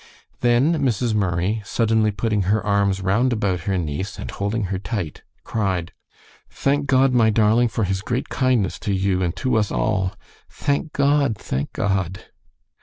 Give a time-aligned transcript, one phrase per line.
[0.39, 1.13] Then Mrs.
[1.13, 5.91] Murray, suddenly putting her arms round about her niece, and holding her tight, cried:
[6.49, 10.15] "Thank God, my darling, for his great kindness to you and to us all.
[10.49, 11.37] Thank God!
[11.37, 12.23] thank God!"